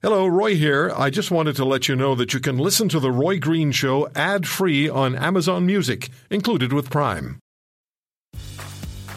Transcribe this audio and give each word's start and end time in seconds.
Hello, 0.00 0.28
Roy 0.28 0.54
here. 0.54 0.92
I 0.96 1.10
just 1.10 1.32
wanted 1.32 1.56
to 1.56 1.64
let 1.64 1.88
you 1.88 1.96
know 1.96 2.14
that 2.14 2.32
you 2.32 2.38
can 2.38 2.56
listen 2.56 2.88
to 2.90 3.00
The 3.00 3.10
Roy 3.10 3.40
Green 3.40 3.72
Show 3.72 4.08
ad 4.14 4.46
free 4.46 4.88
on 4.88 5.16
Amazon 5.16 5.66
Music, 5.66 6.10
included 6.30 6.72
with 6.72 6.88
Prime. 6.88 7.40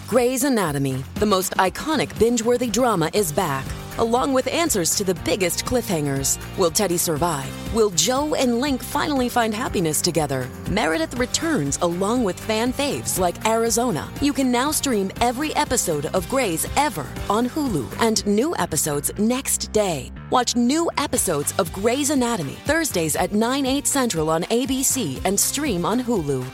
Grey's 0.08 0.44
Anatomy, 0.44 1.04
the 1.16 1.26
most 1.28 1.52
iconic 1.58 2.18
binge 2.18 2.42
worthy 2.42 2.68
drama, 2.68 3.12
is 3.14 3.32
back, 3.32 3.64
along 4.00 4.34
with 4.34 4.48
answers 4.48 4.96
to 4.96 5.04
the 5.04 5.14
biggest 5.24 5.66
cliffhangers. 5.66 6.40
Will 6.58 6.72
Teddy 6.72 6.98
survive? 6.98 7.76
Will 7.76 7.92
Jo 7.92 8.34
and 8.34 8.60
Link 8.60 8.82
finally 8.82 9.30
find 9.30 9.54
happiness 9.54 10.02
together? 10.02 10.50
Meredith 10.72 11.16
returns 11.20 11.78
along 11.84 12.24
with 12.24 12.40
fan 12.40 12.74
faves 12.74 13.20
like 13.20 13.48
Arizona. 13.48 14.10
You 14.20 14.34
can 14.34 14.52
now 14.52 14.72
stream 14.72 15.12
every 15.22 15.56
episode 15.56 16.08
of 16.08 16.28
Grey's 16.28 16.68
ever 16.76 17.06
on 17.30 17.50
Hulu 17.50 18.02
and 18.02 18.26
new 18.26 18.58
episodes 18.58 19.12
next 19.20 19.72
day. 19.72 20.12
Watch 20.32 20.56
new 20.56 20.90
episodes 20.98 21.54
of 21.60 21.72
Grey's 21.74 22.10
Anatomy 22.10 22.54
Thursdays 22.64 23.18
at 23.18 23.34
9, 23.34 23.66
8 23.66 23.86
central 23.86 24.30
on 24.30 24.44
ABC 24.44 25.20
and 25.26 25.38
stream 25.38 25.86
on 25.86 26.00
Hulu. 26.00 26.46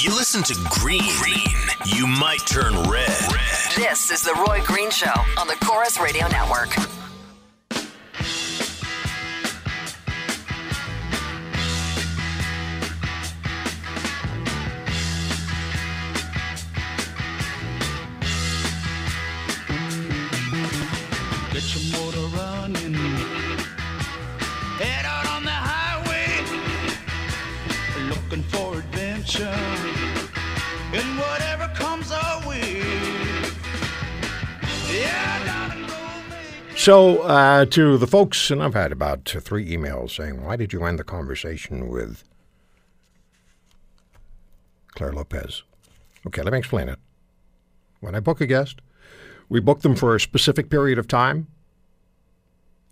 You 0.00 0.10
listen 0.10 0.44
to 0.44 0.54
Green. 0.70 1.02
Green. 1.20 1.36
You 1.86 2.06
might 2.06 2.46
turn 2.46 2.74
red. 2.88 3.08
red. 3.08 3.74
This 3.76 4.12
is 4.12 4.22
the 4.22 4.34
Roy 4.46 4.60
Green 4.64 4.90
Show 4.90 5.12
on 5.36 5.48
the 5.48 5.56
Corus 5.64 5.98
Radio 5.98 6.28
Network. 6.28 7.03
Adventure. 29.36 29.96
And 30.92 31.18
whatever 31.18 31.72
comes 31.74 32.10
our 32.10 32.48
way. 32.48 32.82
Yeah, 34.92 35.86
So, 36.76 37.22
uh, 37.22 37.64
to 37.66 37.98
the 37.98 38.06
folks, 38.06 38.50
and 38.50 38.62
I've 38.62 38.74
had 38.74 38.92
about 38.92 39.24
three 39.24 39.68
emails 39.68 40.10
saying, 40.10 40.44
why 40.44 40.56
did 40.56 40.72
you 40.72 40.84
end 40.84 40.98
the 40.98 41.04
conversation 41.04 41.88
with 41.88 42.22
Claire 44.94 45.12
Lopez? 45.12 45.62
Okay, 46.26 46.42
let 46.42 46.52
me 46.52 46.58
explain 46.58 46.88
it. 46.88 46.98
When 48.00 48.14
I 48.14 48.20
book 48.20 48.40
a 48.40 48.46
guest, 48.46 48.80
we 49.48 49.60
book 49.60 49.80
them 49.80 49.96
for 49.96 50.14
a 50.14 50.20
specific 50.20 50.68
period 50.70 50.98
of 50.98 51.08
time, 51.08 51.48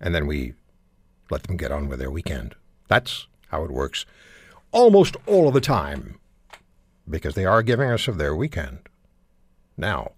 and 0.01 0.15
then 0.15 0.27
we 0.27 0.55
let 1.31 1.45
them 1.45 1.57
get 1.57 1.71
on 1.71 1.89
with 1.89 1.99
their 1.99 2.11
weekend. 2.11 2.55
That's 2.89 3.27
how 3.49 3.65
it 3.65 3.71
works 3.71 4.07
almost 4.73 5.17
all 5.27 5.47
of 5.47 5.55
the 5.55 5.61
time, 5.61 6.19
because 7.09 7.35
they 7.35 7.45
are 7.45 7.63
giving 7.63 7.91
us 7.91 8.09
of 8.09 8.19
their 8.19 8.35
weekend. 8.35 8.79
Now, 9.77 10.13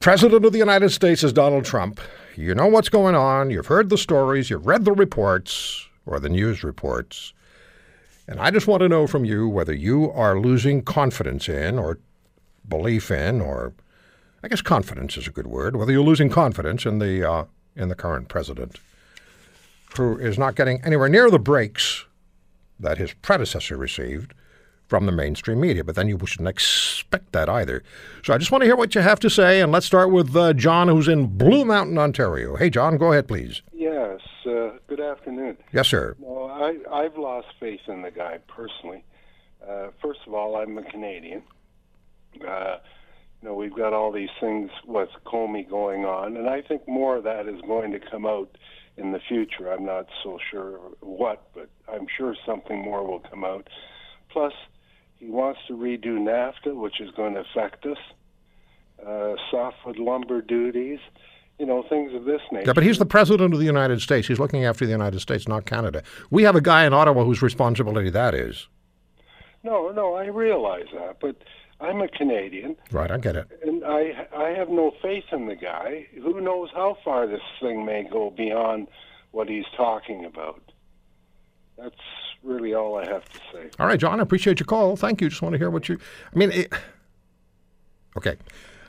President 0.00 0.44
of 0.44 0.52
the 0.52 0.58
United 0.58 0.90
States 0.90 1.22
is 1.22 1.32
Donald 1.32 1.64
Trump. 1.64 2.00
You 2.36 2.54
know 2.54 2.66
what's 2.66 2.88
going 2.88 3.14
on. 3.14 3.50
You've 3.50 3.66
heard 3.66 3.88
the 3.88 3.98
stories. 3.98 4.50
You've 4.50 4.66
read 4.66 4.84
the 4.84 4.92
reports 4.92 5.86
or 6.06 6.18
the 6.18 6.28
news 6.28 6.64
reports. 6.64 7.32
And 8.26 8.40
I 8.40 8.50
just 8.50 8.66
want 8.66 8.80
to 8.80 8.88
know 8.88 9.06
from 9.06 9.24
you 9.24 9.48
whether 9.48 9.72
you 9.72 10.10
are 10.10 10.40
losing 10.40 10.82
confidence 10.82 11.48
in 11.48 11.78
or 11.78 11.98
belief 12.68 13.10
in, 13.10 13.40
or 13.40 13.74
I 14.42 14.48
guess 14.48 14.60
confidence 14.60 15.16
is 15.16 15.26
a 15.26 15.30
good 15.30 15.46
word, 15.46 15.76
whether 15.76 15.92
you're 15.92 16.02
losing 16.02 16.30
confidence 16.30 16.84
in 16.84 16.98
the, 16.98 17.28
uh, 17.28 17.44
in 17.76 17.88
the 17.88 17.94
current 17.94 18.28
president 18.28 18.78
who 19.96 20.16
is 20.18 20.38
not 20.38 20.54
getting 20.54 20.82
anywhere 20.84 21.08
near 21.08 21.30
the 21.30 21.38
breaks 21.38 22.06
that 22.80 22.98
his 22.98 23.12
predecessor 23.14 23.76
received 23.76 24.34
from 24.92 25.06
the 25.06 25.12
mainstream 25.12 25.58
media. 25.58 25.82
But 25.82 25.94
then 25.94 26.06
you 26.06 26.18
shouldn't 26.26 26.50
expect 26.50 27.32
that 27.32 27.48
either. 27.48 27.82
So 28.22 28.34
I 28.34 28.36
just 28.36 28.52
want 28.52 28.60
to 28.60 28.66
hear 28.66 28.76
what 28.76 28.94
you 28.94 29.00
have 29.00 29.18
to 29.20 29.30
say, 29.30 29.62
and 29.62 29.72
let's 29.72 29.86
start 29.86 30.10
with 30.10 30.36
uh, 30.36 30.52
John, 30.52 30.88
who's 30.88 31.08
in 31.08 31.28
Blue 31.38 31.64
Mountain, 31.64 31.96
Ontario. 31.96 32.56
Hey, 32.56 32.68
John, 32.68 32.98
go 32.98 33.10
ahead, 33.10 33.26
please. 33.26 33.62
Yes. 33.72 34.20
Uh, 34.44 34.72
good 34.88 35.00
afternoon. 35.00 35.56
Yes, 35.72 35.88
sir. 35.88 36.14
No, 36.20 36.44
I, 36.44 36.76
I've 36.94 37.16
lost 37.16 37.46
faith 37.58 37.80
in 37.88 38.02
the 38.02 38.10
guy 38.10 38.40
personally. 38.46 39.02
Uh, 39.66 39.86
first 40.02 40.20
of 40.26 40.34
all, 40.34 40.56
I'm 40.56 40.76
a 40.76 40.82
Canadian. 40.82 41.42
Uh, 42.46 42.76
you 43.40 43.48
know, 43.48 43.54
we've 43.54 43.74
got 43.74 43.94
all 43.94 44.12
these 44.12 44.28
things 44.40 44.70
with 44.86 45.08
Comey 45.24 45.66
going 45.66 46.04
on, 46.04 46.36
and 46.36 46.50
I 46.50 46.60
think 46.60 46.86
more 46.86 47.16
of 47.16 47.24
that 47.24 47.48
is 47.48 47.62
going 47.62 47.92
to 47.92 47.98
come 47.98 48.26
out 48.26 48.58
in 48.98 49.12
the 49.12 49.20
future. 49.26 49.72
I'm 49.72 49.86
not 49.86 50.06
so 50.22 50.38
sure 50.50 50.78
what, 51.00 51.48
but 51.54 51.70
I'm 51.90 52.06
sure 52.14 52.36
something 52.44 52.82
more 52.82 53.06
will 53.06 53.20
come 53.20 53.42
out. 53.42 53.68
Plus, 54.30 54.52
he 55.22 55.30
wants 55.30 55.60
to 55.68 55.74
redo 55.74 56.18
NAFTA, 56.18 56.74
which 56.74 57.00
is 57.00 57.10
going 57.12 57.34
to 57.34 57.40
affect 57.40 57.86
us. 57.86 57.98
Uh, 59.06 59.34
softwood 59.50 59.98
lumber 59.98 60.40
duties, 60.40 61.00
you 61.58 61.66
know, 61.66 61.82
things 61.88 62.14
of 62.14 62.24
this 62.24 62.40
nature. 62.52 62.66
Yeah, 62.68 62.72
but 62.72 62.84
he's 62.84 62.98
the 62.98 63.06
president 63.06 63.52
of 63.52 63.58
the 63.58 63.66
United 63.66 64.00
States. 64.00 64.28
He's 64.28 64.38
looking 64.38 64.64
after 64.64 64.84
the 64.84 64.92
United 64.92 65.18
States, 65.20 65.48
not 65.48 65.64
Canada. 65.66 66.04
We 66.30 66.44
have 66.44 66.54
a 66.54 66.60
guy 66.60 66.84
in 66.86 66.92
Ottawa 66.92 67.24
whose 67.24 67.42
responsibility 67.42 68.10
that 68.10 68.32
is. 68.34 68.68
No, 69.64 69.90
no, 69.90 70.14
I 70.14 70.26
realize 70.26 70.86
that, 70.94 71.18
but 71.20 71.36
I'm 71.80 72.00
a 72.00 72.06
Canadian, 72.08 72.76
Right, 72.92 73.10
I 73.10 73.18
get 73.18 73.34
it. 73.34 73.46
and 73.64 73.84
I 73.84 74.26
I 74.36 74.50
have 74.50 74.68
no 74.68 74.92
faith 75.02 75.24
in 75.32 75.46
the 75.46 75.56
guy. 75.56 76.06
Who 76.14 76.40
knows 76.40 76.68
how 76.72 76.96
far 77.04 77.26
this 77.26 77.42
thing 77.60 77.84
may 77.84 78.04
go 78.08 78.30
beyond 78.30 78.86
what 79.32 79.48
he's 79.48 79.64
talking 79.76 80.24
about? 80.24 80.62
That's 81.76 81.94
really 82.42 82.74
all 82.74 82.98
I 82.98 83.06
have 83.06 83.24
to 83.28 83.38
say. 83.52 83.70
All 83.78 83.86
right, 83.86 83.98
John, 83.98 84.20
I 84.20 84.22
appreciate 84.22 84.60
your 84.60 84.66
call. 84.66 84.96
Thank 84.96 85.20
you. 85.20 85.28
Just 85.28 85.42
want 85.42 85.52
to 85.54 85.58
hear 85.58 85.70
what 85.70 85.88
you. 85.88 85.98
I 86.34 86.38
mean, 86.38 86.50
it, 86.52 86.72
okay. 88.16 88.36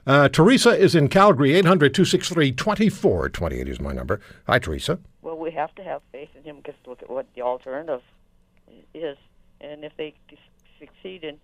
Uh, 0.06 0.28
Teresa 0.28 0.72
is 0.72 0.96
in 0.96 1.08
Calgary. 1.08 1.53
800 1.53 1.94
263 1.94 2.52
2428 2.52 3.69
is 3.69 3.80
my 3.80 3.94
number. 3.94 4.19
Hi, 4.47 4.59
Teresa. 4.59 5.00
Well, 5.22 5.38
we 5.38 5.52
have 5.52 5.74
to 5.75 5.84
have 5.84 6.02
faith 6.12 6.30
in 6.36 6.44
him 6.44 6.58
because 6.58 6.75
look 6.86 7.02
at 7.02 7.09
what 7.09 7.25
the 7.36 7.41
alternative 7.41 8.02
is, 8.94 9.18
and 9.62 9.85
if 9.85 9.94
they 9.97 10.14
succeed 10.80 11.24
in 11.24 11.38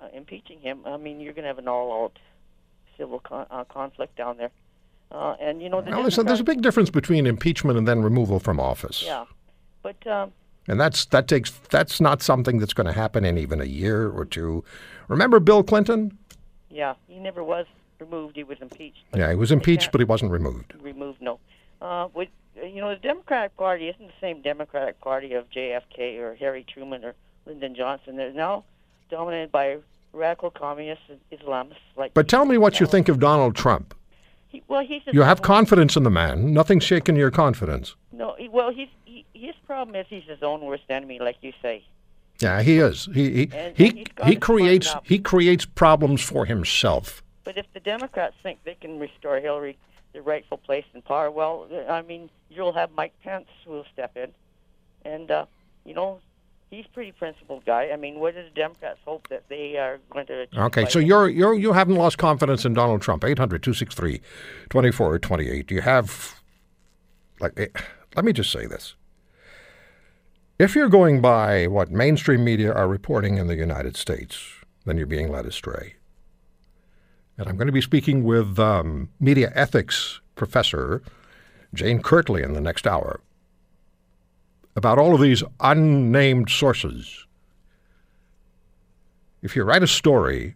uh, 0.00 0.08
impeaching 0.14 0.60
him, 0.60 0.80
I 0.86 0.96
mean, 0.96 1.20
you're 1.20 1.34
going 1.34 1.42
to 1.42 1.48
have 1.48 1.58
an 1.58 1.68
all-out 1.68 2.18
civil 2.96 3.20
con- 3.20 3.46
uh, 3.50 3.64
conflict 3.64 4.16
down 4.16 4.38
there. 4.38 4.50
Uh, 5.10 5.36
and 5.38 5.60
you 5.60 5.68
know, 5.68 5.82
the 5.82 5.90
Now, 5.90 6.00
listen, 6.00 6.24
there's 6.24 6.40
a 6.40 6.44
big 6.44 6.62
difference 6.62 6.88
between 6.88 7.26
impeachment 7.26 7.76
and 7.76 7.86
then 7.86 8.00
removal 8.02 8.40
from 8.40 8.58
office. 8.58 9.02
yeah, 9.04 9.26
but 9.82 10.06
um, 10.06 10.32
And 10.68 10.80
that's 10.80 11.04
that 11.06 11.26
takes 11.26 11.50
that's 11.70 12.00
not 12.00 12.22
something 12.22 12.58
that's 12.58 12.72
going 12.72 12.86
to 12.86 12.92
happen 12.92 13.24
in 13.24 13.36
even 13.36 13.60
a 13.60 13.64
year 13.64 14.08
or 14.08 14.24
two. 14.24 14.64
Remember 15.08 15.40
Bill 15.40 15.62
Clinton? 15.62 16.16
yeah, 16.70 16.94
he 17.06 17.18
never 17.18 17.44
was 17.44 17.66
removed; 17.98 18.36
he 18.36 18.44
was 18.44 18.58
impeached. 18.60 19.04
Yeah, 19.14 19.30
he 19.30 19.36
was 19.36 19.52
impeached, 19.52 19.92
but 19.92 20.00
he 20.00 20.04
wasn't 20.04 20.32
removed. 20.32 20.74
removed. 20.80 21.20
No, 21.20 21.38
uh, 21.80 22.08
with, 22.14 22.28
you 22.56 22.80
know, 22.80 22.90
the 22.90 23.00
Democratic 23.00 23.56
Party 23.56 23.88
isn't 23.88 24.06
the 24.06 24.12
same 24.20 24.40
Democratic 24.40 25.00
Party 25.00 25.34
of 25.34 25.50
JFK 25.50 26.18
or 26.18 26.34
Harry 26.36 26.64
Truman 26.72 27.04
or 27.04 27.14
Lyndon 27.46 27.74
Johnson. 27.74 28.16
They're 28.16 28.32
now 28.32 28.64
dominated 29.10 29.52
by 29.52 29.78
radical 30.12 30.50
communists 30.50 31.04
and 31.08 31.20
Islamists 31.30 31.76
like. 31.96 32.14
But 32.14 32.28
tell 32.28 32.44
me 32.44 32.56
what 32.56 32.80
you 32.80 32.86
think 32.86 33.08
of 33.08 33.18
Donald 33.18 33.54
Trump. 33.54 33.94
He, 34.48 34.62
well, 34.68 34.84
he's 34.84 35.02
You 35.10 35.22
have 35.22 35.42
confidence 35.42 35.96
in 35.96 36.02
the 36.02 36.10
man. 36.10 36.52
Nothing's 36.52 36.84
shaken 36.84 37.16
your 37.16 37.30
confidence. 37.30 37.96
No, 38.12 38.34
he, 38.38 38.48
well, 38.48 38.70
he's 38.70 38.88
he, 39.04 39.24
his 39.34 39.54
problem 39.66 39.96
is 39.96 40.06
he's 40.08 40.24
his 40.24 40.42
own 40.42 40.60
worst 40.60 40.84
enemy, 40.88 41.18
like 41.18 41.36
you 41.40 41.52
say. 41.62 41.84
Yeah, 42.40 42.62
he 42.62 42.78
is. 42.78 43.08
He 43.14 43.30
he 43.30 43.30
he, 43.30 43.50
and 43.56 43.76
he's 43.76 44.06
got 44.14 44.28
he 44.28 44.36
creates 44.36 44.94
he 45.04 45.18
creates 45.18 45.64
problems 45.64 46.22
for 46.22 46.44
himself. 46.44 47.22
But 47.44 47.56
if 47.56 47.66
the 47.72 47.80
Democrats 47.80 48.34
think 48.42 48.58
they 48.64 48.74
can 48.74 48.98
restore 48.98 49.40
Hillary 49.40 49.78
the 50.12 50.22
rightful 50.22 50.58
place 50.58 50.84
in 50.94 51.02
power, 51.02 51.30
well, 51.30 51.66
I 51.88 52.02
mean, 52.02 52.28
you'll 52.50 52.74
have 52.74 52.90
Mike 52.92 53.14
Pence 53.24 53.46
who 53.64 53.72
will 53.72 53.86
step 53.92 54.16
in, 54.16 54.30
and 55.04 55.30
uh, 55.30 55.46
you 55.84 55.94
know, 55.94 56.20
he's 56.70 56.86
a 56.86 56.90
pretty 56.90 57.12
principled 57.12 57.64
guy. 57.64 57.90
I 57.92 57.96
mean, 57.96 58.18
what 58.18 58.34
do 58.34 58.42
the 58.42 58.50
Democrats 58.50 58.98
hope 59.04 59.28
that 59.28 59.44
they 59.48 59.76
are 59.76 59.98
going 60.10 60.26
to? 60.26 60.42
achieve 60.42 60.58
Okay, 60.58 60.86
so 60.88 60.98
you're 60.98 61.28
you're 61.28 61.54
you 61.54 61.72
haven't 61.72 61.96
lost 61.96 62.18
confidence 62.18 62.64
in 62.64 62.74
Donald 62.74 63.02
Trump. 63.02 63.22
800-263-2428. 63.22 65.66
Do 65.66 65.74
you 65.74 65.80
have 65.80 66.40
like 67.40 67.58
eh, 67.58 67.66
let 68.14 68.24
me 68.24 68.32
just 68.32 68.50
say 68.50 68.66
this. 68.66 68.94
If 70.58 70.74
you're 70.74 70.88
going 70.88 71.20
by 71.20 71.66
what 71.66 71.90
mainstream 71.90 72.44
media 72.44 72.72
are 72.72 72.86
reporting 72.86 73.38
in 73.38 73.46
the 73.46 73.56
United 73.56 73.96
States, 73.96 74.38
then 74.84 74.96
you're 74.96 75.06
being 75.06 75.30
led 75.30 75.46
astray. 75.46 75.94
And 77.38 77.48
I'm 77.48 77.56
going 77.56 77.66
to 77.66 77.72
be 77.72 77.80
speaking 77.80 78.24
with 78.24 78.58
um, 78.58 79.08
media 79.18 79.50
ethics 79.54 80.20
professor 80.34 81.02
Jane 81.74 82.02
Kirtley 82.02 82.42
in 82.42 82.52
the 82.52 82.60
next 82.60 82.86
hour 82.86 83.20
about 84.76 84.98
all 84.98 85.14
of 85.14 85.20
these 85.20 85.42
unnamed 85.60 86.50
sources. 86.50 87.26
If 89.42 89.56
you 89.56 89.64
write 89.64 89.82
a 89.82 89.88
story 89.88 90.54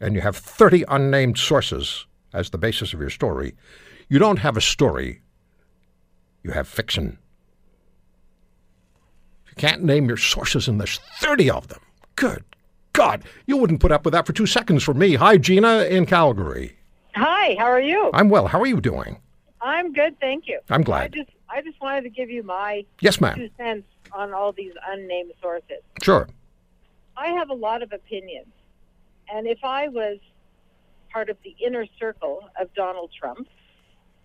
and 0.00 0.14
you 0.14 0.20
have 0.20 0.36
30 0.36 0.84
unnamed 0.88 1.38
sources 1.38 2.06
as 2.32 2.50
the 2.50 2.58
basis 2.58 2.92
of 2.92 3.00
your 3.00 3.10
story, 3.10 3.54
you 4.08 4.18
don't 4.18 4.38
have 4.38 4.56
a 4.56 4.60
story. 4.60 5.20
You 6.42 6.50
have 6.52 6.66
fiction. 6.68 7.18
If 9.46 9.50
You 9.50 9.56
can't 9.56 9.82
name 9.84 10.08
your 10.08 10.16
sources, 10.16 10.68
and 10.68 10.80
there's 10.80 10.98
30 11.20 11.50
of 11.50 11.68
them. 11.68 11.80
Good 12.16 12.44
God, 12.92 13.22
you 13.46 13.56
wouldn't 13.56 13.80
put 13.80 13.90
up 13.90 14.04
with 14.04 14.12
that 14.12 14.26
for 14.26 14.34
two 14.34 14.44
seconds 14.46 14.82
from 14.82 14.98
me. 14.98 15.14
Hi, 15.14 15.38
Gina 15.38 15.84
in 15.84 16.04
Calgary. 16.04 16.76
Hi, 17.14 17.56
how 17.58 17.64
are 17.66 17.80
you? 17.80 18.10
I'm 18.12 18.28
well. 18.28 18.46
How 18.48 18.60
are 18.60 18.66
you 18.66 18.80
doing? 18.82 19.18
I'm 19.62 19.92
good, 19.94 20.18
thank 20.20 20.46
you. 20.46 20.60
I'm 20.68 20.82
glad. 20.82 21.04
I 21.04 21.08
just 21.08 21.30
I 21.48 21.62
just 21.62 21.80
wanted 21.80 22.02
to 22.02 22.10
give 22.10 22.28
you 22.30 22.42
my 22.42 22.84
Yes, 23.00 23.20
ma'am. 23.20 23.36
two 23.36 23.48
cents 23.56 23.86
on 24.12 24.34
all 24.34 24.52
these 24.52 24.72
unnamed 24.88 25.32
sources. 25.40 25.78
Sure. 26.02 26.28
I 27.16 27.28
have 27.28 27.48
a 27.50 27.54
lot 27.54 27.82
of 27.82 27.92
opinions. 27.92 28.48
And 29.32 29.46
if 29.46 29.58
I 29.64 29.88
was 29.88 30.18
part 31.10 31.30
of 31.30 31.36
the 31.44 31.54
inner 31.64 31.86
circle 31.98 32.48
of 32.60 32.72
Donald 32.74 33.10
Trump 33.18 33.48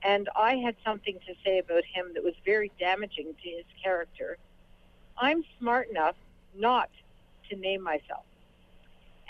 and 0.04 0.30
I 0.36 0.56
had 0.56 0.76
something 0.86 1.18
to 1.28 1.34
say 1.46 1.60
about 1.60 1.84
him 1.86 2.12
that 2.14 2.24
was 2.24 2.34
very 2.46 2.72
damaging 2.80 3.34
to 3.44 3.50
his 3.50 3.66
character, 3.82 4.38
I'm 5.18 5.44
smart 5.60 5.90
enough 5.90 6.16
not 6.56 6.90
to 7.50 7.56
name 7.56 7.82
myself. 7.82 8.26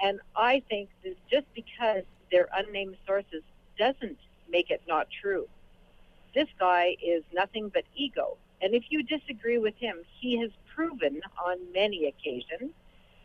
And 0.04 0.20
I 0.36 0.62
think 0.70 0.90
that 1.04 1.16
just 1.32 1.46
because 1.56 2.04
they're 2.32 2.50
unnamed 2.56 2.98
sources 3.06 3.44
doesn't 3.78 4.18
make 4.50 4.70
it 4.70 4.82
not 4.88 5.08
true. 5.22 5.48
This 6.36 6.48
guy 6.60 6.96
is 7.04 7.24
nothing 7.34 7.70
but 7.74 7.84
ego. 7.96 8.38
And 8.62 8.74
if 8.74 8.84
you 8.90 9.04
disagree 9.04 9.58
with 9.58 9.76
him, 9.78 9.98
he 10.20 10.38
has 10.40 10.52
proven 10.76 11.22
on 11.44 11.58
many 11.74 12.06
occasions 12.08 12.72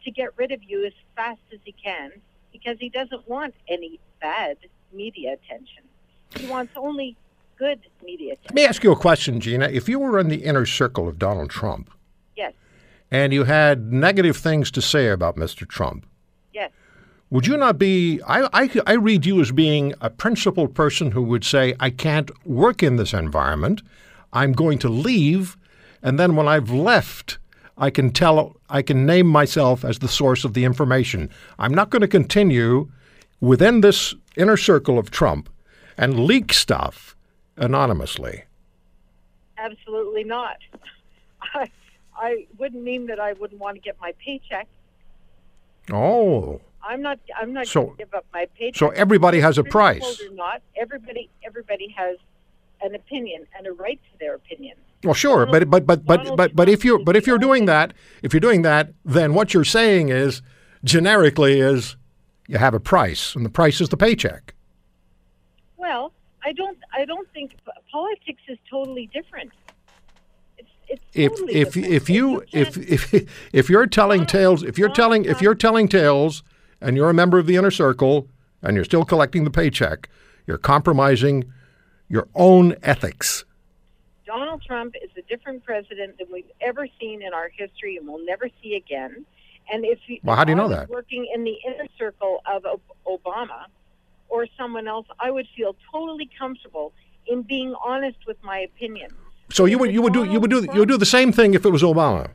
to 0.04 0.10
get 0.10 0.36
rid 0.36 0.52
of 0.52 0.62
you 0.62 0.84
as 0.84 0.92
fast 1.16 1.40
as 1.52 1.58
he 1.64 1.72
can 1.72 2.12
because 2.52 2.76
he 2.78 2.88
doesn't 2.88 3.28
want 3.28 3.54
any 3.68 3.98
bad 4.20 4.56
media 4.92 5.34
attention. 5.34 5.84
He 6.36 6.46
wants 6.46 6.72
only 6.76 7.16
good 7.58 7.80
media 8.04 8.34
attention. 8.34 8.50
Let 8.50 8.54
me 8.54 8.66
ask 8.66 8.84
you 8.84 8.92
a 8.92 8.96
question, 8.96 9.40
Gina. 9.40 9.68
If 9.68 9.88
you 9.88 9.98
were 9.98 10.18
in 10.18 10.28
the 10.28 10.44
inner 10.44 10.66
circle 10.66 11.08
of 11.08 11.18
Donald 11.18 11.50
Trump 11.50 11.90
Yes, 12.36 12.52
and 13.10 13.32
you 13.32 13.44
had 13.44 13.92
negative 13.92 14.36
things 14.36 14.70
to 14.72 14.82
say 14.82 15.08
about 15.08 15.36
Mr. 15.36 15.68
Trump, 15.68 16.06
yes. 16.52 16.70
would 17.30 17.46
you 17.46 17.56
not 17.56 17.78
be? 17.78 18.20
I, 18.26 18.48
I, 18.52 18.70
I 18.86 18.92
read 18.94 19.26
you 19.26 19.40
as 19.40 19.52
being 19.52 19.94
a 20.00 20.10
principled 20.10 20.74
person 20.74 21.12
who 21.12 21.22
would 21.22 21.44
say, 21.44 21.74
I 21.80 21.90
can't 21.90 22.30
work 22.46 22.82
in 22.82 22.96
this 22.96 23.12
environment. 23.12 23.82
I'm 24.32 24.52
going 24.52 24.78
to 24.78 24.88
leave. 24.88 25.56
And 26.02 26.18
then 26.18 26.36
when 26.36 26.48
I've 26.48 26.70
left, 26.70 27.38
I 27.78 27.90
can 27.90 28.10
tell, 28.10 28.56
I 28.68 28.82
can 28.82 29.06
name 29.06 29.26
myself 29.26 29.84
as 29.84 29.98
the 29.98 30.08
source 30.08 30.44
of 30.44 30.54
the 30.54 30.64
information. 30.64 31.30
I'm 31.58 31.74
not 31.74 31.90
going 31.90 32.02
to 32.02 32.08
continue 32.08 32.90
within 33.40 33.80
this 33.80 34.14
inner 34.36 34.56
circle 34.56 34.98
of 34.98 35.10
Trump 35.10 35.48
and 35.96 36.20
leak 36.20 36.52
stuff 36.52 37.16
anonymously. 37.56 38.44
Absolutely 39.58 40.24
not. 40.24 40.56
I, 41.54 41.70
I 42.16 42.46
wouldn't 42.58 42.82
mean 42.82 43.06
that 43.06 43.20
I 43.20 43.32
wouldn't 43.34 43.60
want 43.60 43.76
to 43.76 43.80
get 43.80 43.96
my 44.00 44.12
paycheck. 44.24 44.68
Oh, 45.92 46.60
I'm 46.84 47.02
not. 47.02 47.18
I'm 47.38 47.52
not 47.52 47.66
So- 47.66 47.82
going 47.84 47.96
to 47.96 48.04
give 48.04 48.14
up 48.14 48.24
my 48.32 48.46
paycheck. 48.58 48.78
so 48.78 48.88
everybody 48.90 49.40
has 49.40 49.58
a 49.58 49.64
price. 49.64 50.20
Or 50.20 50.32
not, 50.34 50.62
everybody. 50.76 51.28
Everybody 51.44 51.88
has 51.96 52.18
an 52.82 52.94
opinion 52.94 53.46
and 53.56 53.66
a 53.66 53.72
right 53.72 54.00
to 54.12 54.18
their 54.18 54.34
opinion. 54.34 54.76
Well, 55.04 55.14
sure, 55.14 55.46
but 55.46 55.68
but 55.68 55.84
but 55.86 56.04
but 56.06 56.36
but 56.36 56.54
but 56.54 56.68
if 56.68 56.84
you're 56.84 56.98
but 57.02 57.16
if 57.16 57.26
you're 57.26 57.38
doing 57.38 57.66
that, 57.66 57.92
if 58.22 58.32
you're 58.32 58.40
doing 58.40 58.62
that, 58.62 58.92
then 59.04 59.34
what 59.34 59.52
you're 59.54 59.64
saying 59.64 60.08
is 60.10 60.42
generically 60.84 61.58
is 61.60 61.96
you 62.46 62.58
have 62.58 62.74
a 62.74 62.80
price, 62.80 63.34
and 63.34 63.44
the 63.44 63.50
price 63.50 63.80
is 63.80 63.88
the 63.88 63.96
paycheck. 63.96 64.54
Well, 65.76 66.12
I 66.52 66.54
don't. 66.54 66.78
I 66.92 67.04
don't 67.06 67.28
think 67.32 67.56
politics 67.90 68.42
is 68.46 68.58
totally 68.68 69.08
different. 69.12 69.52
It's 70.58 70.68
it's 70.86 71.02
If 71.14 71.30
totally 71.32 71.54
if 71.54 71.72
different. 71.72 71.94
if 71.94 72.10
you 72.10 72.44
if 72.52 72.76
if 72.76 73.14
if 73.54 73.70
you're 73.70 73.86
telling 73.86 74.26
tales, 74.26 74.62
if 74.62 74.76
you're 74.76 74.90
telling 74.90 75.24
if 75.24 75.40
you're 75.40 75.54
telling 75.54 75.88
tales, 75.88 76.42
and 76.80 76.94
you're 76.94 77.08
a 77.08 77.14
member 77.14 77.38
of 77.38 77.46
the 77.46 77.56
inner 77.56 77.70
circle, 77.70 78.28
and 78.60 78.74
you're 78.76 78.84
still 78.84 79.04
collecting 79.06 79.44
the 79.44 79.50
paycheck, 79.50 80.10
you're 80.46 80.58
compromising 80.58 81.50
your 82.10 82.28
own 82.34 82.76
ethics. 82.82 83.46
Donald 84.26 84.62
Trump 84.62 84.94
is 85.02 85.10
a 85.16 85.22
different 85.22 85.64
president 85.64 86.18
than 86.18 86.26
we've 86.30 86.50
ever 86.60 86.86
seen 87.00 87.22
in 87.22 87.32
our 87.32 87.48
history 87.48 87.96
and 87.96 88.06
we'll 88.06 88.24
never 88.26 88.48
see 88.62 88.74
again. 88.76 89.24
And 89.70 89.84
if 89.84 89.98
you, 90.06 90.18
Well, 90.22 90.36
how 90.36 90.44
do 90.44 90.52
you 90.52 90.56
know 90.56 90.68
that? 90.68 90.88
Working 90.88 91.30
in 91.34 91.44
the 91.44 91.56
inner 91.66 91.86
circle 91.98 92.42
of 92.46 92.64
Obama 93.06 93.66
or 94.32 94.46
someone 94.58 94.88
else, 94.88 95.06
I 95.20 95.30
would 95.30 95.46
feel 95.54 95.76
totally 95.92 96.28
comfortable 96.38 96.94
in 97.26 97.42
being 97.42 97.74
honest 97.84 98.18
with 98.26 98.38
my 98.42 98.58
opinion. 98.60 99.10
So 99.50 99.66
you 99.66 99.78
would 99.78 99.92
you 99.92 100.00
would 100.00 100.14
do 100.14 100.24
you 100.24 100.40
would 100.40 100.50
do 100.50 100.66
you 100.72 100.80
would 100.80 100.88
do 100.88 100.96
the 100.96 101.06
same 101.06 101.30
thing 101.32 101.52
if 101.52 101.66
it 101.66 101.70
was 101.70 101.82
Obama. 101.82 102.30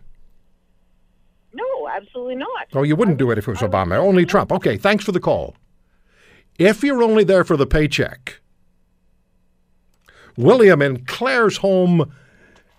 No, 1.53 1.87
absolutely 1.91 2.35
not. 2.35 2.67
Oh, 2.73 2.83
you 2.83 2.95
wouldn't 2.95 3.17
do 3.17 3.31
it 3.31 3.39
if 3.39 3.47
it 3.47 3.51
was 3.51 3.59
Obama. 3.59 3.97
Only 3.97 4.25
Trump. 4.25 4.51
Okay, 4.51 4.77
thanks 4.77 5.03
for 5.03 5.11
the 5.11 5.19
call. 5.19 5.55
If 6.59 6.83
you're 6.83 7.01
only 7.01 7.23
there 7.23 7.43
for 7.43 7.57
the 7.57 7.65
paycheck, 7.65 8.39
William 10.37 10.81
in 10.83 10.97
Claresholm, 11.05 12.11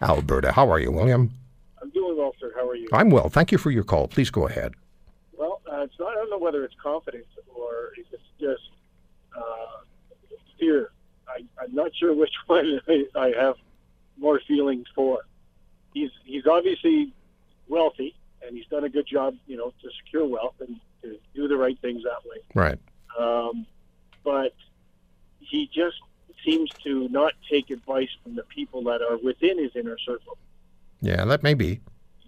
Alberta. 0.00 0.52
How 0.52 0.70
are 0.70 0.78
you, 0.78 0.92
William? 0.92 1.32
I'm 1.82 1.90
doing 1.90 2.16
well, 2.16 2.32
sir. 2.38 2.52
How 2.54 2.68
are 2.68 2.76
you? 2.76 2.88
I'm 2.92 3.10
well. 3.10 3.28
Thank 3.28 3.50
you 3.50 3.58
for 3.58 3.72
your 3.72 3.84
call. 3.84 4.06
Please 4.06 4.30
go 4.30 4.46
ahead. 4.46 4.74
Well, 5.36 5.60
uh, 5.70 5.82
it's 5.82 5.98
not. 5.98 6.12
I 6.12 6.14
don't 6.14 6.30
know 6.30 6.38
whether 6.38 6.64
it's 6.64 6.76
confidence 6.80 7.26
or 7.52 7.92
if 7.96 7.98
it's 7.98 8.10
just 8.10 8.27
uh, 9.38 10.25
fear. 10.58 10.90
I, 11.29 11.43
I'm 11.62 11.75
not 11.75 11.90
sure 11.94 12.14
which 12.14 12.32
one 12.46 12.81
I, 12.88 13.05
I 13.14 13.29
have 13.38 13.56
more 14.19 14.40
feelings 14.46 14.87
for. 14.94 15.20
He's 15.94 16.11
he's 16.25 16.46
obviously 16.46 17.12
wealthy 17.69 18.14
and 18.46 18.56
he's 18.56 18.67
done 18.67 18.85
a 18.85 18.88
good 18.88 19.06
job, 19.06 19.35
you 19.46 19.56
know, 19.56 19.73
to 19.82 19.88
secure 20.05 20.26
wealth 20.26 20.55
and 20.61 20.76
to 21.02 21.19
do 21.35 21.49
the 21.49 21.56
right 21.56 21.79
things 21.81 22.02
that 22.05 22.25
way. 22.29 22.38
Right. 22.55 22.79
Um, 23.19 23.67
but 24.25 24.55
he 25.40 25.69
just 25.73 25.96
seems 26.44 26.70
to 26.85 27.08
not 27.08 27.32
take 27.50 27.70
advice 27.70 28.11
from 28.23 28.37
the 28.37 28.44
people 28.44 28.82
that 28.85 29.02
are 29.02 29.17
within 29.19 29.58
his 29.58 29.75
inner 29.75 29.99
circle, 29.99 30.38
Yeah, 31.00 31.25
that 31.25 31.43
may 31.43 31.55
be. 31.55 31.81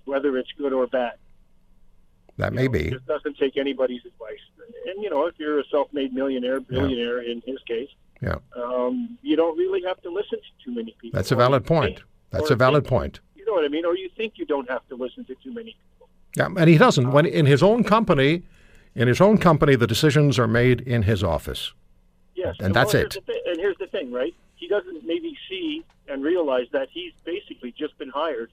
whether 0.04 0.36
it's 0.36 0.50
good 0.58 0.72
or 0.72 0.86
bad. 0.88 1.12
That 2.40 2.52
may 2.54 2.68
be. 2.68 2.90
just 2.90 3.06
doesn't 3.06 3.36
take 3.38 3.56
anybody's 3.56 4.04
advice. 4.04 4.38
And 4.86 5.02
you 5.02 5.10
know, 5.10 5.26
if 5.26 5.34
you're 5.38 5.60
a 5.60 5.64
self-made 5.70 6.12
millionaire, 6.14 6.60
billionaire 6.60 7.20
in 7.20 7.42
his 7.46 7.58
case, 7.66 7.88
Yeah, 8.22 8.36
um, 8.56 9.18
you 9.22 9.36
don't 9.36 9.56
really 9.56 9.82
have 9.86 10.00
to 10.02 10.10
listen 10.10 10.38
to 10.38 10.64
too 10.64 10.74
many 10.74 10.96
people. 11.00 11.16
that's 11.18 11.30
a 11.30 11.36
valid 11.36 11.64
point. 11.66 11.96
think- 11.96 12.06
That's 12.30 12.50
a 12.50 12.56
valid 12.56 12.84
think- 12.84 12.90
point. 12.90 13.20
You 13.36 13.44
know 13.46 13.52
what 13.52 13.64
I 13.64 13.68
mean? 13.68 13.84
Or 13.84 13.96
you 13.96 14.08
think 14.16 14.34
you 14.36 14.44
don't 14.46 14.68
have 14.70 14.86
to 14.88 14.94
listen 14.94 15.24
to 15.26 15.34
too 15.36 15.52
many 15.52 15.76
people. 15.92 16.08
Yeah, 16.36 16.46
and 16.56 16.68
he 16.70 16.78
doesn't. 16.78 17.10
When 17.12 17.26
in 17.26 17.46
his 17.46 17.62
own 17.62 17.84
company, 17.84 18.42
in 18.94 19.08
his 19.08 19.20
own 19.20 19.38
company, 19.38 19.76
the 19.76 19.86
decisions 19.86 20.38
are 20.38 20.46
made 20.48 20.80
in 20.82 21.02
his 21.02 21.22
office. 21.24 21.72
Yes, 22.34 22.56
And 22.60 22.74
that's 22.74 22.94
well, 22.94 23.02
it. 23.04 23.16
and 23.46 23.56
here's 23.58 23.76
the 23.78 23.86
thing, 23.88 24.10
right? 24.12 24.34
He 24.56 24.66
doesn't 24.68 25.04
maybe 25.04 25.36
see 25.48 25.84
and 26.08 26.22
realize 26.22 26.66
that 26.72 26.88
he's 26.90 27.12
basically 27.24 27.72
just 27.72 27.96
been 27.98 28.08
hired 28.10 28.50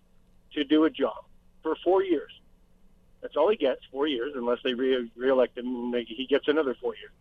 to 0.53 0.63
do 0.63 0.83
a 0.85 0.89
job 0.89 1.23
for 1.63 1.75
four 1.83 2.03
years. 2.03 2.31
That's 3.21 3.35
all 3.35 3.49
he 3.49 3.57
gets, 3.57 3.81
four 3.91 4.07
years, 4.07 4.33
unless 4.35 4.59
they 4.63 4.73
re- 4.73 5.09
reelect 5.15 5.57
him, 5.57 5.93
and 5.93 6.07
he 6.07 6.25
gets 6.27 6.47
another 6.47 6.75
four 6.75 6.95
years. 6.95 7.11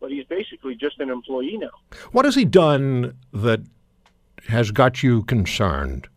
But 0.00 0.10
he's 0.10 0.24
basically 0.26 0.74
just 0.74 1.00
an 1.00 1.10
employee 1.10 1.56
now. 1.58 1.70
What 2.12 2.24
has 2.24 2.34
he 2.34 2.44
done 2.44 3.16
that 3.32 3.60
has 4.48 4.70
got 4.70 5.02
you 5.02 5.22
concerned? 5.24 6.08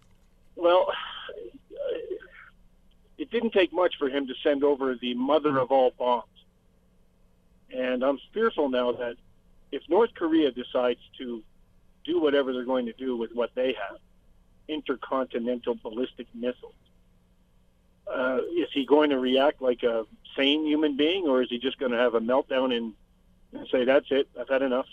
Well, 0.55 0.87
uh, 0.89 1.97
it 3.17 3.31
didn't 3.31 3.51
take 3.51 3.73
much 3.73 3.95
for 3.97 4.09
him 4.09 4.27
to 4.27 4.33
send 4.43 4.63
over 4.63 4.95
the 4.95 5.13
mother 5.15 5.57
of 5.57 5.71
all 5.71 5.91
bombs. 5.97 6.25
And 7.71 8.03
I'm 8.03 8.19
fearful 8.33 8.69
now 8.69 8.91
that 8.93 9.15
if 9.71 9.83
North 9.89 10.13
Korea 10.15 10.51
decides 10.51 10.99
to 11.17 11.43
do 12.03 12.19
whatever 12.19 12.53
they're 12.53 12.65
going 12.65 12.87
to 12.87 12.93
do 12.93 13.15
with 13.15 13.31
what 13.33 13.51
they 13.55 13.73
have, 13.73 13.99
intercontinental 14.67 15.75
ballistic 15.75 16.27
missiles, 16.33 16.73
uh, 18.13 18.39
is 18.55 18.67
he 18.73 18.85
going 18.85 19.09
to 19.09 19.19
react 19.19 19.61
like 19.61 19.83
a 19.83 20.05
sane 20.35 20.65
human 20.65 20.97
being, 20.97 21.27
or 21.27 21.41
is 21.41 21.49
he 21.49 21.59
just 21.59 21.77
going 21.79 21.91
to 21.91 21.97
have 21.97 22.15
a 22.15 22.19
meltdown 22.19 22.75
and, 22.75 22.93
and 23.53 23.67
say, 23.71 23.85
"That's 23.85 24.07
it, 24.09 24.27
I've 24.39 24.49
had 24.49 24.61
enough"? 24.61 24.87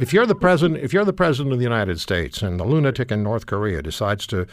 If 0.00 0.12
you're 0.12 0.26
the 0.26 0.34
president, 0.34 0.82
if 0.82 0.92
you're 0.92 1.04
the 1.04 1.12
president 1.12 1.52
of 1.52 1.58
the 1.58 1.64
United 1.64 2.00
States, 2.00 2.42
and 2.42 2.60
the 2.60 2.64
lunatic 2.64 3.10
in 3.10 3.22
North 3.22 3.46
Korea 3.46 3.82
decides 3.82 4.26
to 4.28 4.46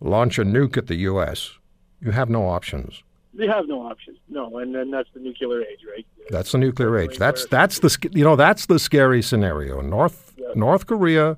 launch 0.00 0.38
a 0.38 0.44
nuke 0.44 0.76
at 0.76 0.86
the 0.86 0.96
U.S., 0.96 1.52
you 2.00 2.12
have 2.12 2.30
no 2.30 2.48
options. 2.48 3.02
They 3.34 3.46
have 3.46 3.66
no 3.66 3.82
options. 3.82 4.18
No, 4.28 4.58
and 4.58 4.74
then 4.74 4.90
that's 4.90 5.08
the 5.12 5.20
nuclear 5.20 5.60
age, 5.60 5.80
right? 5.90 6.06
That's 6.30 6.52
the 6.52 6.58
nuclear 6.58 6.98
age. 6.98 7.18
That's 7.18 7.46
that's 7.46 7.80
the 7.80 8.10
you 8.12 8.24
know 8.24 8.36
that's 8.36 8.66
the 8.66 8.78
scary 8.78 9.22
scenario. 9.22 9.80
North 9.80 10.34
North 10.54 10.86
Korea 10.86 11.36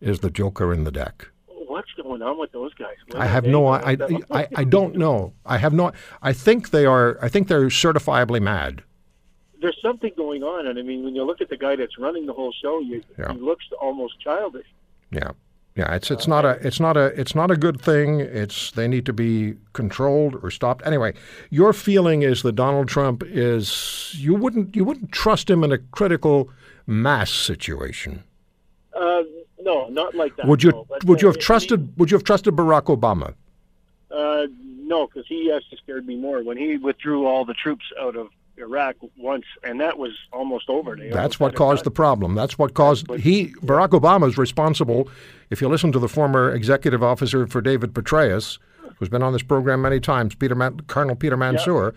is 0.00 0.20
the 0.20 0.30
joker 0.30 0.72
in 0.72 0.84
the 0.84 0.90
deck. 0.90 1.28
Going 2.02 2.22
on 2.22 2.38
with 2.38 2.52
those 2.52 2.72
guys? 2.74 2.94
I 3.14 3.26
have 3.26 3.44
no 3.44 3.66
I, 3.66 3.92
I? 3.92 3.96
I 4.30 4.48
I 4.56 4.64
don't 4.64 4.94
know. 4.96 5.32
I 5.44 5.58
have 5.58 5.72
no 5.72 5.92
I 6.22 6.32
think 6.32 6.70
they 6.70 6.86
are 6.86 7.18
I 7.20 7.28
think 7.28 7.48
they're 7.48 7.66
certifiably 7.68 8.40
mad. 8.40 8.82
there's 9.60 9.78
something 9.82 10.12
going 10.16 10.42
on, 10.44 10.66
and 10.68 10.78
I 10.78 10.82
mean, 10.82 11.02
when 11.04 11.14
you 11.16 11.24
look 11.24 11.40
at 11.40 11.48
the 11.50 11.56
guy 11.56 11.74
that's 11.76 11.98
running 11.98 12.26
the 12.26 12.32
whole 12.32 12.52
show, 12.62 12.78
you, 12.78 13.02
Yeah. 13.18 13.32
he 13.32 13.38
looks 13.40 13.64
almost 13.82 14.20
childish. 14.20 14.66
Yeah, 15.10 15.32
yeah. 15.74 15.92
It's 15.96 16.10
it's 16.12 16.28
not 16.28 16.44
a 16.44 16.52
it's 16.66 16.78
not 16.78 16.96
a 16.96 17.06
it's 17.20 17.34
not 17.34 17.50
a 17.50 17.56
good 17.56 17.80
thing. 17.80 18.20
It's 18.20 18.70
they 18.70 18.86
need 18.86 19.04
to 19.06 19.12
be 19.12 19.54
controlled 19.72 20.36
or 20.42 20.50
stopped. 20.52 20.86
Anyway, 20.86 21.14
your 21.50 21.72
feeling 21.72 22.22
is 22.22 22.42
that 22.42 22.52
Donald 22.54 22.86
Trump 22.88 23.22
is 23.26 24.14
you 24.16 24.34
wouldn't 24.34 24.76
you 24.76 24.84
wouldn't 24.84 25.10
trust 25.10 25.50
him 25.50 25.64
in 25.64 25.72
a 25.72 25.78
critical 25.78 26.48
mass 26.86 27.30
situation. 27.30 28.22
No, 29.68 29.86
not 29.88 30.14
like 30.14 30.34
that. 30.36 30.46
Would 30.46 30.62
you 30.62 30.70
no, 30.70 30.86
but, 30.88 31.04
would 31.04 31.20
you 31.20 31.28
uh, 31.28 31.32
have 31.32 31.40
trusted 31.40 31.92
would 31.98 32.10
you 32.10 32.16
have 32.16 32.24
trusted 32.24 32.56
Barack 32.56 32.84
Obama? 32.84 33.34
Uh, 34.10 34.46
no, 34.64 35.06
because 35.06 35.26
he 35.28 35.52
actually 35.54 35.76
scared 35.76 36.06
me 36.06 36.16
more 36.16 36.42
when 36.42 36.56
he 36.56 36.78
withdrew 36.78 37.26
all 37.26 37.44
the 37.44 37.52
troops 37.52 37.84
out 38.00 38.16
of 38.16 38.28
Iraq 38.56 38.96
once, 39.18 39.44
and 39.62 39.78
that 39.80 39.98
was 39.98 40.12
almost 40.32 40.70
over. 40.70 40.96
They 40.96 41.10
That's 41.10 41.38
what 41.38 41.54
caused 41.54 41.84
the 41.84 41.90
problem. 41.90 42.34
That's 42.34 42.58
what 42.58 42.72
caused 42.72 43.10
he 43.16 43.48
Barack 43.62 43.90
Obama 43.90 44.26
is 44.26 44.38
responsible. 44.38 45.10
If 45.50 45.60
you 45.60 45.68
listen 45.68 45.92
to 45.92 45.98
the 45.98 46.08
former 46.08 46.50
executive 46.50 47.02
officer 47.02 47.46
for 47.46 47.60
David 47.60 47.92
Petraeus, 47.92 48.58
who's 48.96 49.10
been 49.10 49.22
on 49.22 49.34
this 49.34 49.42
program 49.42 49.82
many 49.82 50.00
times, 50.00 50.34
Peter 50.34 50.54
Man, 50.54 50.80
Colonel 50.86 51.14
Peter 51.14 51.36
Mansoor, 51.36 51.94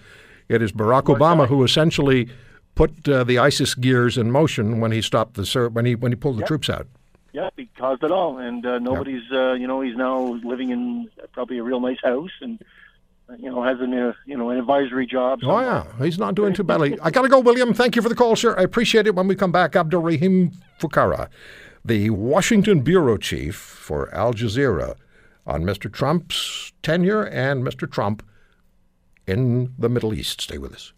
it 0.50 0.62
is 0.62 0.74
Barack 0.74 1.04
Obama 1.04 1.48
who 1.48 1.64
essentially 1.64 2.28
put 2.76 3.08
uh, 3.08 3.24
the 3.24 3.40
ISIS 3.40 3.76
gears 3.76 4.18
in 4.18 4.30
motion 4.30 4.82
when 4.82 4.92
he 4.92 5.02
stopped 5.02 5.36
the 5.36 5.70
when 5.72 5.86
he 5.86 5.96
when 5.96 6.12
he 6.12 6.18
pulled 6.18 6.38
the 6.38 6.46
troops 6.46 6.70
out. 6.70 6.88
Yeah, 7.34 7.50
he 7.56 7.70
caused 7.78 8.04
it 8.04 8.12
all, 8.12 8.38
and 8.38 8.66
uh, 8.66 8.80
nobody's. 8.80 9.24
Uh, 9.32 9.54
you 9.54 9.68
know, 9.68 9.82
he's 9.82 9.96
now 9.96 10.20
living 10.44 10.70
in 10.72 11.10
probably 11.32 11.60
a 11.60 11.64
real 11.64 11.80
nice 11.80 12.00
house, 12.04 12.32
and 12.42 12.62
uh, 13.30 13.36
you 13.38 13.50
know 13.50 13.64
has 13.64 13.80
an 13.80 13.94
uh, 13.94 14.14
you 14.26 14.36
know 14.36 14.50
an 14.50 14.58
advisory 14.58 15.06
job. 15.06 15.40
Oh 15.44 15.60
yeah, 15.60 15.86
he's 16.04 16.20
not 16.20 16.36
doing 16.36 16.54
too 16.54 16.64
badly. 16.64 17.00
I 17.02 17.10
got 17.10 17.22
to 17.22 17.30
go, 17.30 17.40
William. 17.40 17.74
Thank 17.74 17.96
you 17.96 18.02
for 18.02 18.10
the 18.10 18.16
call, 18.16 18.36
sir. 18.36 18.56
I 18.58 18.64
appreciate 18.64 19.08
it. 19.08 19.16
When 19.16 19.28
we 19.28 19.36
come 19.36 19.52
back, 19.52 19.76
Abdul 19.76 20.02
Rahim 20.02 20.52
Foukara, 20.80 21.30
the 21.86 22.10
Washington 22.10 22.82
bureau 22.82 23.18
chief 23.18 23.56
for 23.56 24.14
Al 24.14 24.34
Jazeera, 24.34 24.96
on 25.46 25.64
Mr. 25.64 25.92
Trump's 25.92 26.74
tenure 26.84 27.24
and 27.24 27.64
Mr. 27.64 27.90
Trump 27.90 28.24
in 29.28 29.74
the 29.78 29.90
Middle 29.90 30.14
East. 30.14 30.42
Stay 30.42 30.58
with 30.58 30.74
us. 30.74 30.90